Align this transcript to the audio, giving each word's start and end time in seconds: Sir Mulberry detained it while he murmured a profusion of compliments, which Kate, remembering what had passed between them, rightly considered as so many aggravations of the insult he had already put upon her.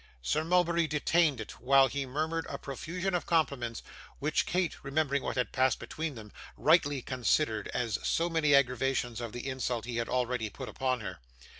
Sir 0.23 0.43
Mulberry 0.43 0.87
detained 0.87 1.39
it 1.39 1.59
while 1.61 1.85
he 1.87 2.07
murmured 2.07 2.47
a 2.49 2.57
profusion 2.57 3.13
of 3.13 3.27
compliments, 3.27 3.83
which 4.17 4.47
Kate, 4.47 4.77
remembering 4.83 5.21
what 5.21 5.35
had 5.35 5.51
passed 5.51 5.77
between 5.77 6.15
them, 6.15 6.31
rightly 6.57 7.03
considered 7.03 7.67
as 7.67 7.99
so 8.03 8.27
many 8.27 8.55
aggravations 8.55 9.21
of 9.21 9.31
the 9.31 9.47
insult 9.47 9.85
he 9.85 9.97
had 9.97 10.09
already 10.09 10.49
put 10.49 10.69
upon 10.69 11.01
her. 11.01 11.19